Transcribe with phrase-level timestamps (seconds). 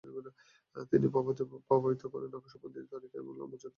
[0.91, 3.69] তিনি প্রভাবিত করতেন নকশবন্দি তরিকা এবং মোজ্জাদ্দেদই উপর।